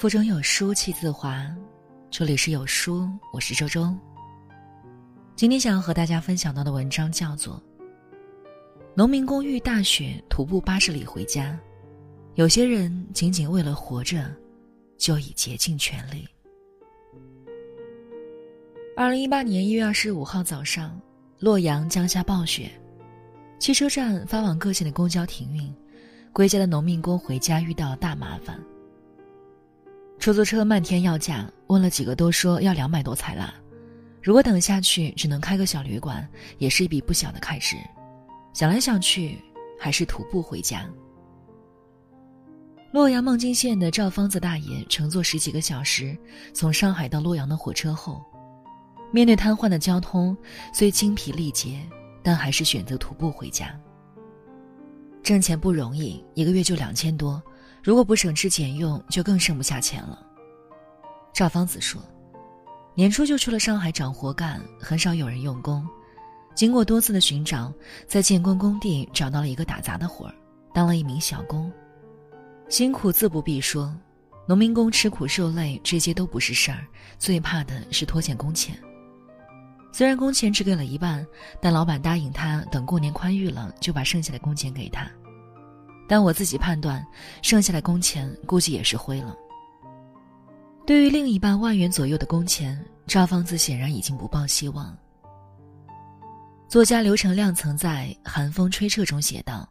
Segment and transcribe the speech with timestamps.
[0.00, 1.46] 腹中有书气自华，
[2.10, 3.94] 这里是有书，我是周周。
[5.36, 7.62] 今天想要和大家分享到的文章叫做
[8.94, 11.52] 《农民工遇大雪徒步八十里回家》，
[12.34, 14.34] 有些人仅仅为了活着，
[14.96, 16.26] 就已竭尽全力。
[18.96, 20.98] 二零一八年一月二十五号早上，
[21.38, 22.70] 洛阳降下暴雪，
[23.58, 25.70] 汽车站发往各县的公交停运，
[26.32, 28.58] 归家的农民工回家遇到了大麻烦。
[30.20, 33.50] 出租车漫天要价，问了几个都说要两百多才拉。
[34.22, 37.74] 如果等下去只能开个小旅馆，也是一笔不小的开支。
[38.52, 39.38] 想来想去，
[39.78, 40.86] 还是徒步回家。
[42.92, 46.14] 洛阳孟津县的赵方子大爷乘坐十几个小时
[46.52, 48.22] 从上海到洛阳的火车后，
[49.10, 50.36] 面对瘫痪的交通，
[50.70, 51.80] 虽精疲力竭，
[52.22, 53.74] 但还是选择徒步回家。
[55.22, 57.42] 挣钱不容易，一个月就两千多。
[57.82, 60.26] 如果不省吃俭用，就更剩不下钱了。
[61.32, 62.02] 赵方子说
[62.94, 65.86] ：“年初就去了上海找活干，很少有人用工。
[66.54, 67.72] 经过多次的寻找，
[68.06, 70.34] 在建工工地找到了一个打杂的活儿，
[70.74, 71.72] 当了一名小工。
[72.68, 73.94] 辛苦自不必说，
[74.46, 76.86] 农民工吃苦受累这些都不是事儿，
[77.18, 78.76] 最怕的是拖欠工钱。
[79.92, 81.26] 虽然工钱只给了一半，
[81.60, 85.08] 但老板答应他等过年宽裕了就把剩下的工钱给他。”
[86.10, 87.06] 但我自己判断，
[87.40, 89.32] 剩下的工钱估计也是灰了。
[90.84, 94.92] 对于另一半万元左右的工钱，赵方子显然已经不抱希望。
[96.66, 99.68] 作家刘成亮曾在《寒风吹彻》中写道：“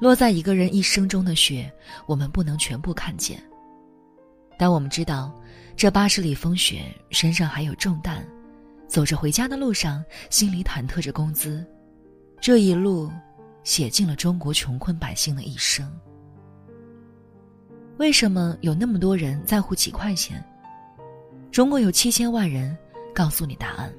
[0.00, 1.70] 落在一个人一生中的雪，
[2.06, 3.38] 我们不能全部看见，
[4.58, 5.30] 但我们知道，
[5.76, 8.26] 这八十里风雪，身上还有重担，
[8.88, 11.62] 走着回家的路上，心里忐忑着工资，
[12.40, 13.12] 这一路。”
[13.62, 15.90] 写尽了中国穷困百姓的一生。
[17.98, 20.42] 为什么有那么多人在乎几块钱？
[21.50, 22.76] 中国有七千万人，
[23.14, 23.92] 告诉你答案。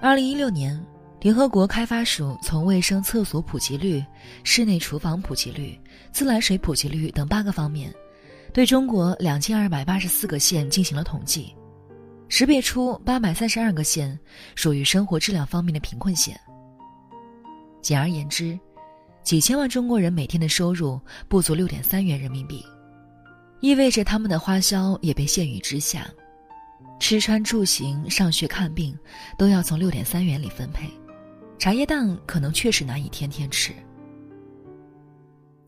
[0.00, 0.80] 二零一六年，
[1.20, 4.02] 联合国开发署从卫生厕所普及率、
[4.44, 5.78] 室内厨房普及率、
[6.12, 7.92] 自来水普及率等八个方面，
[8.52, 11.54] 对中国两千二百八十四个县进行了统计，
[12.28, 14.18] 识别出八百三十二个县
[14.54, 16.40] 属于生活质量方面的贫困县。
[17.86, 18.58] 简而言之，
[19.22, 22.60] 几千万中国人每天的收入不足六点三元人民币，
[23.60, 26.04] 意味着他们的花销也被限于之下，
[26.98, 28.98] 吃穿住行、上学看病
[29.38, 30.90] 都要从六点三元里分配，
[31.60, 33.72] 茶叶蛋可能确实难以天天吃。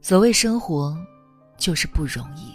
[0.01, 0.99] 所谓生活，
[1.57, 2.53] 就是不容易。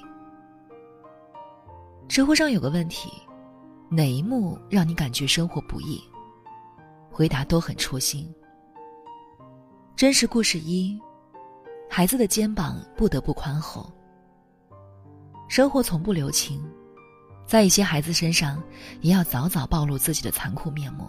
[2.09, 3.09] 知乎上有个问题：
[3.89, 6.03] 哪一幕让你感觉生活不易？
[7.09, 8.29] 回答都很戳心。
[9.95, 10.99] 真实故事一：
[11.87, 13.91] 孩子的肩膀不得不宽厚。
[15.47, 16.67] 生活从不留情，
[17.45, 18.61] 在一些孩子身上，
[19.01, 21.07] 也要早早暴露自己的残酷面目。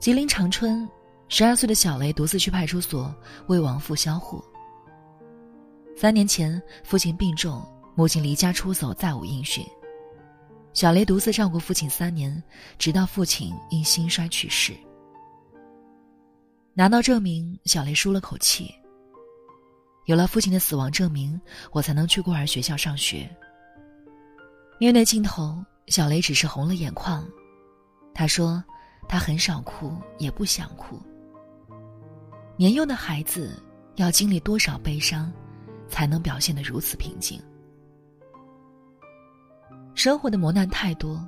[0.00, 0.86] 吉林长春，
[1.28, 3.14] 十二岁的小雷独自去派出所
[3.46, 4.42] 为亡父销户。
[5.96, 7.64] 三年前，父亲病重，
[7.94, 9.64] 母亲离家出走，再无音讯。
[10.72, 12.42] 小雷独自照顾父亲三年，
[12.76, 14.74] 直到父亲因心衰去世。
[16.76, 18.74] 拿到证明，小雷舒了口气。
[20.06, 21.40] 有了父亲的死亡证明，
[21.70, 23.30] 我才能去孤儿学校上学。
[24.80, 27.24] 面对镜头，小雷只是红了眼眶。
[28.12, 28.62] 他说
[29.08, 31.00] ：“他很少哭，也不想哭。
[32.56, 33.62] 年幼的孩子
[33.94, 35.32] 要经历多少悲伤，
[35.88, 37.40] 才能表现得如此平静？
[39.94, 41.24] 生活的磨难太多，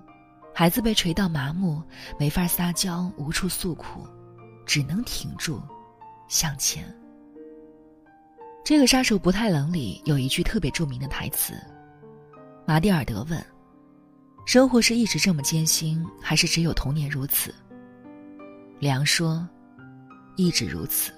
[0.52, 1.80] 孩子被锤到麻木，
[2.18, 4.04] 没法撒娇，无处诉苦。”
[4.66, 5.62] 只能挺住，
[6.28, 6.84] 向前。
[8.64, 11.54] 这个杀手不太冷里有一句特别著名的台词
[12.66, 13.40] ：“马蒂尔德问，
[14.44, 17.54] 生活是一直这么艰辛，还是只有童年如此？”
[18.80, 19.48] 梁说
[20.36, 21.12] ：“一直如此。”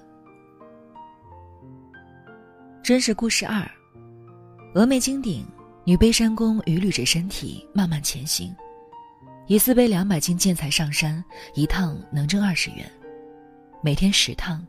[2.85, 3.67] 真实故事二：
[4.75, 5.45] 峨眉金顶
[5.85, 8.55] 女背山工余捋着身体慢慢前行，
[9.47, 11.25] 一次背两百斤建材上山，
[11.55, 12.91] 一趟能挣二十元。
[13.81, 14.67] 每天十趟，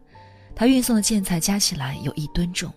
[0.56, 2.72] 他运送的建材加起来有一吨重。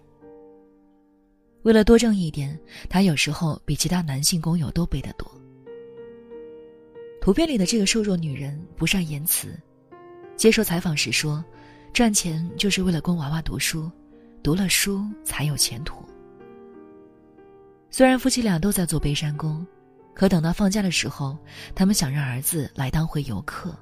[1.63, 2.59] 为了多挣一点，
[2.89, 5.31] 他有时候比其他男性工友都背得多。
[7.21, 9.57] 图片里的这个瘦弱女人不善言辞，
[10.37, 11.45] 接受采访时说
[11.95, 13.89] ：“赚钱就是为了供娃娃读书，
[14.43, 16.03] 读了书才有前途。”
[17.91, 19.65] 虽然夫妻俩都在做背山工，
[20.15, 21.39] 可等到放假的时候，
[21.75, 23.73] 他们想让儿子来当回游客。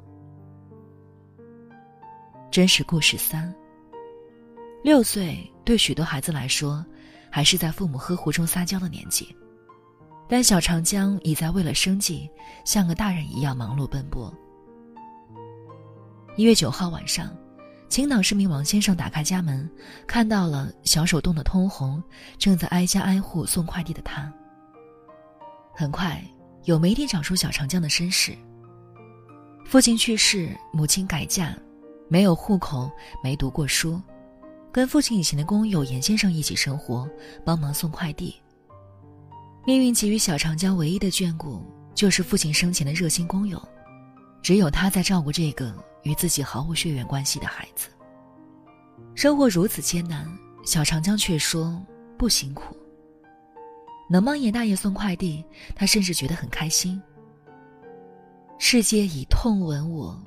[2.50, 3.54] 真实故事三。
[4.82, 6.84] 六岁对许多孩子来说，
[7.30, 9.34] 还是在父母呵护中撒娇的年纪，
[10.28, 12.28] 但小长江已在为了生计
[12.64, 14.34] 像个大人一样忙碌奔波。
[16.36, 17.32] 一月九号晚上，
[17.88, 19.70] 青岛市民王先生打开家门，
[20.04, 22.02] 看到了小手冻得通红、
[22.36, 24.32] 正在挨家挨户送快递的他。
[25.72, 26.20] 很快，
[26.64, 28.36] 有媒体找出小长江的身世：
[29.64, 31.56] 父亲去世，母亲改嫁，
[32.10, 32.90] 没有户口，
[33.22, 34.02] 没读过书。
[34.72, 37.08] 跟父亲以前的工友严先生一起生活，
[37.44, 38.34] 帮忙送快递。
[39.64, 41.62] 命运给予小长江唯一的眷顾，
[41.94, 43.62] 就是父亲生前的热心工友，
[44.42, 45.72] 只有他在照顾这个
[46.02, 47.88] 与自己毫无血缘关系的孩子。
[49.14, 50.26] 生活如此艰难，
[50.64, 51.80] 小长江却说
[52.18, 52.76] 不辛苦。
[54.08, 55.44] 能帮严大爷送快递，
[55.76, 57.00] 他甚至觉得很开心。
[58.58, 60.20] 世界以痛吻我，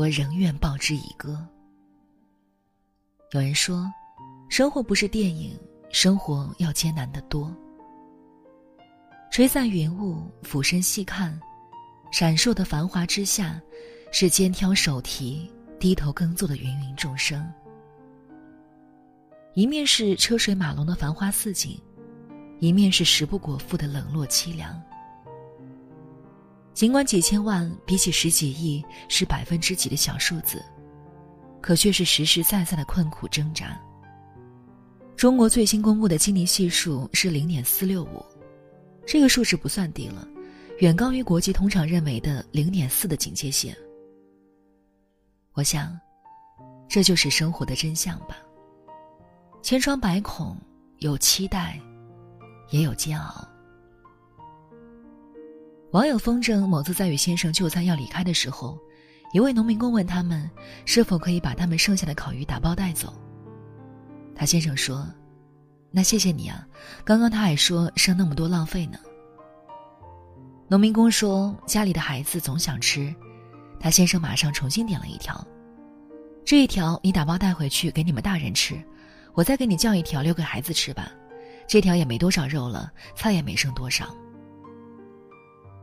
[0.00, 1.46] 我仍愿报之以歌。
[3.32, 3.86] 有人说，
[4.48, 5.54] 生活不是电影，
[5.90, 7.54] 生活要艰难得多。
[9.30, 11.38] 吹散云雾，俯身细看，
[12.10, 13.60] 闪烁的繁华之下，
[14.10, 17.46] 是肩挑手提、低头耕作的芸芸众生。
[19.52, 21.78] 一面是车水马龙的繁花似锦，
[22.58, 24.82] 一面是食不果腹的冷落凄凉。
[26.74, 30.62] 尽管几千万比起十几亿是百分之几的小数字。
[31.62, 33.78] 可却是实实在在的困苦挣扎。
[35.14, 38.24] 中国最新公布的基尼系数是零点四六五，
[39.06, 40.26] 这个数值不算低了，
[40.78, 43.76] 远高于国际通常认为的零点四的警戒线。
[45.52, 45.94] 我想，
[46.88, 48.38] 这就是生活的真相吧。
[49.60, 50.56] 千疮百孔，
[51.00, 51.78] 有期待，
[52.70, 53.46] 也有煎熬。
[55.92, 58.78] 网友风筝某次在与先生就餐要离开的时候。
[59.32, 60.50] 一位农民工问他们
[60.84, 63.14] 是否可以把他们剩下的烤鱼打包带走。
[64.34, 65.06] 他先生说
[65.92, 66.66] ：“那谢谢你啊，
[67.04, 68.98] 刚刚他还说剩那么多浪费呢。”
[70.66, 73.14] 农民工说：“家里的孩子总想吃。”
[73.78, 75.46] 他先生马上重新点了一条
[76.44, 78.82] ：“这一条你打包带回去给你们大人吃，
[79.32, 81.08] 我再给你叫一条留给孩子吃吧。
[81.68, 84.12] 这条也没多少肉了，菜也没剩多少。”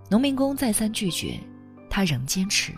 [0.10, 1.40] 农民工再三拒绝，
[1.90, 2.74] 他仍坚持。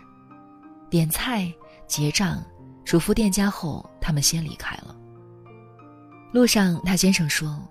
[0.90, 1.52] 点菜、
[1.86, 2.44] 结账、
[2.84, 4.96] 嘱咐店家后，他们先离开了。
[6.32, 7.62] 路上，他先生说：“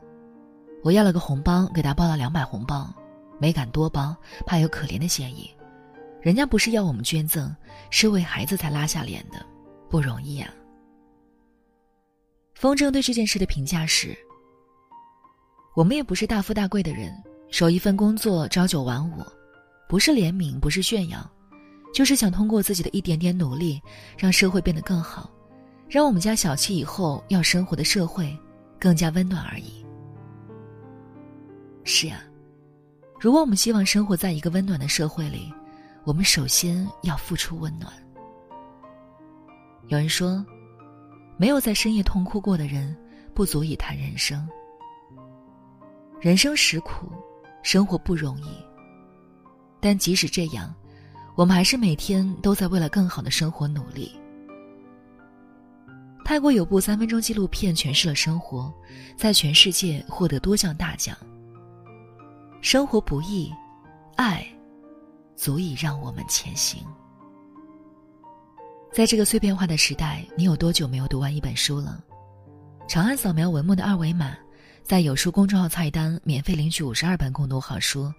[0.84, 2.92] 我要了个红包，给他包了两百红包，
[3.40, 4.16] 没敢多包，
[4.46, 5.50] 怕有可怜的嫌疑。
[6.20, 7.54] 人家不是要我们捐赠，
[7.90, 9.44] 是为孩子才拉下脸的，
[9.88, 10.52] 不容易啊。”
[12.54, 14.16] 风筝对这件事的评价是
[15.74, 17.12] ：“我们也不是大富大贵的人，
[17.50, 19.24] 守一份工作，朝九晚五，
[19.88, 21.18] 不是怜悯，不是炫耀。”
[21.94, 23.80] 就是想通过自己的一点点努力，
[24.16, 25.30] 让社会变得更好，
[25.88, 28.38] 让我们家小七以后要生活的社会
[28.78, 29.84] 更加温暖而已。
[31.82, 32.22] 是啊，
[33.18, 35.52] 如果我们希望生活在一个温暖的社会里，
[36.04, 37.90] 我们首先要付出温暖。
[39.86, 40.44] 有人说，
[41.38, 42.94] 没有在深夜痛哭过的人，
[43.34, 44.46] 不足以谈人生。
[46.20, 47.10] 人生实苦，
[47.62, 48.50] 生活不容易，
[49.80, 50.74] 但即使这样。
[51.34, 54.10] 我们还是每天都在为了更好的生活努力。
[56.24, 58.74] 泰国有部三分钟纪录片诠释了生活，
[59.16, 61.16] 在全世界获得多项大奖。
[62.60, 63.54] 生活不易，
[64.16, 64.44] 爱，
[65.36, 66.82] 足以让我们前行。
[68.92, 72.02] 在这个碎片化的时代，你有多久没有读完一本书了？
[72.88, 74.36] 长按扫描文末的二维码，
[74.82, 78.12] 在有书公众号菜单免费领取五十二本共读好书，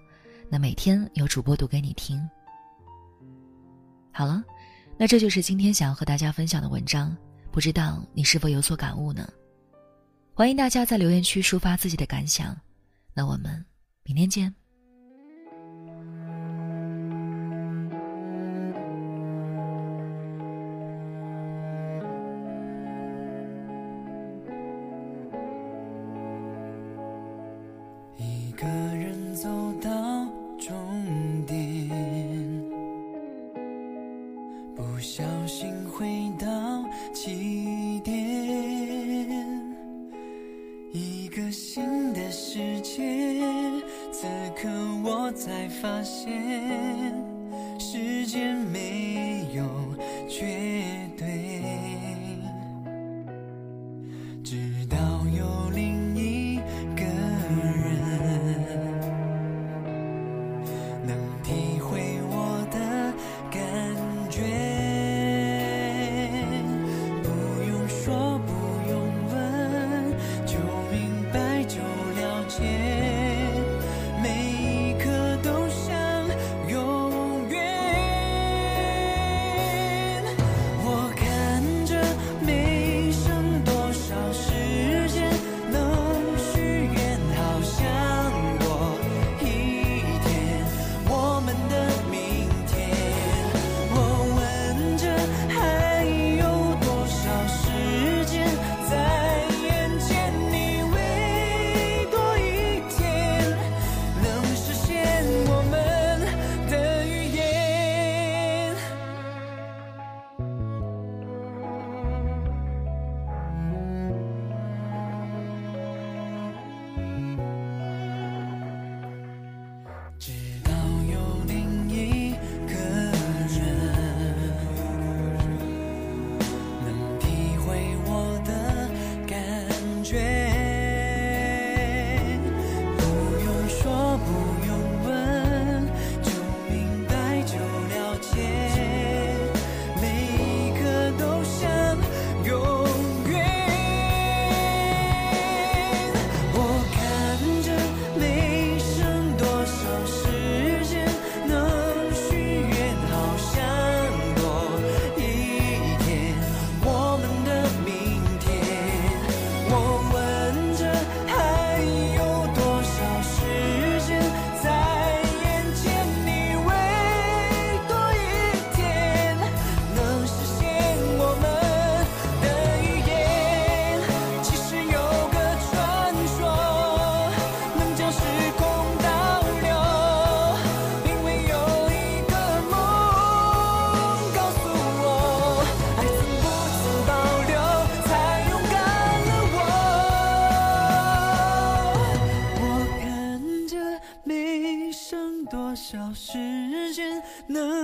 [0.50, 2.20] 那每天有主播读给你听。
[4.12, 4.44] 好了，
[4.98, 7.16] 那这就是今天想要和大家分享的文章，
[7.52, 9.30] 不知道你是否有所感悟呢？
[10.34, 12.58] 欢迎大家在留言区抒发自己的感想，
[13.14, 13.64] 那我们
[14.04, 14.54] 明天见。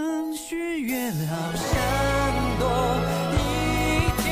[0.06, 1.66] 能许愿好想
[2.60, 2.64] 多
[3.34, 3.36] 一
[4.22, 4.24] 天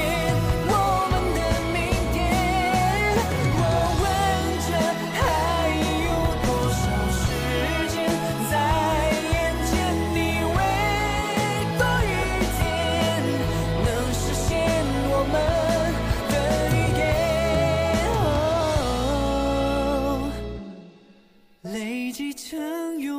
[0.67, 0.71] 我
[1.09, 1.39] 们的
[1.73, 1.75] 明
[2.13, 2.15] 天
[3.57, 3.59] 我
[4.03, 4.05] 问
[4.67, 4.69] 着
[5.17, 5.19] 还
[6.05, 6.07] 有
[6.45, 6.85] 多少
[7.17, 7.25] 时
[7.89, 7.95] 间
[8.51, 8.53] 在
[9.33, 9.71] 眼前
[10.13, 10.15] 你
[10.53, 10.59] 为
[11.79, 12.13] 多一
[12.55, 12.61] 天
[13.83, 14.47] 能实现
[15.09, 15.35] 我们
[16.29, 16.33] 的
[16.69, 17.01] 预言
[18.19, 18.21] 哦
[21.63, 21.73] 累
[22.11, 22.45] 积成
[22.99, 23.11] 永